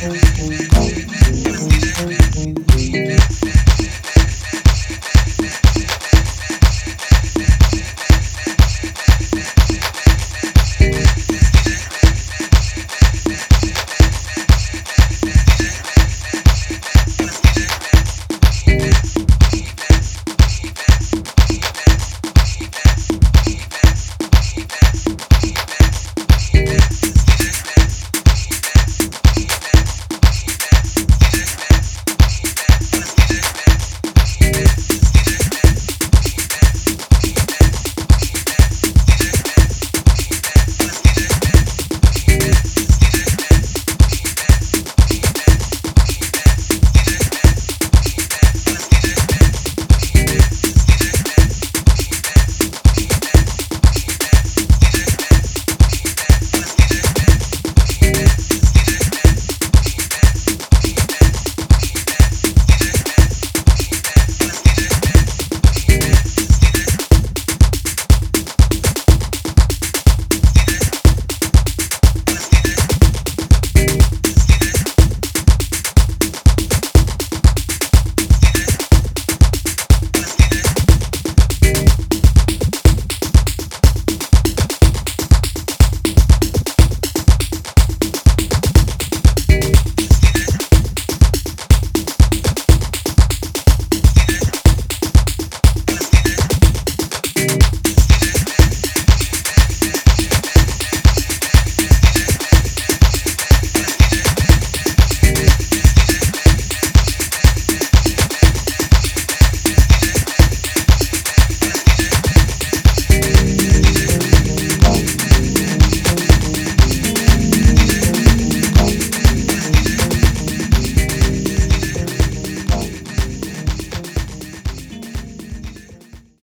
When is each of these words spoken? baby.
baby. 0.00 0.39